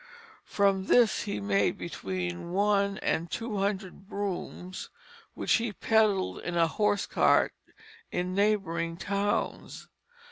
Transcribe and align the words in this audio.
From 0.47 0.85
this 0.87 1.21
he 1.25 1.39
made 1.39 1.77
between 1.77 2.51
one 2.53 2.97
and 3.03 3.29
two 3.29 3.59
hundred 3.59 4.09
brooms 4.09 4.89
which 5.35 5.53
he 5.61 5.71
peddled 5.73 6.39
in 6.39 6.57
a 6.57 6.65
horse 6.65 7.05
cart 7.05 7.53
in 8.11 8.33
neighboring 8.33 8.97
towns. 8.97 9.89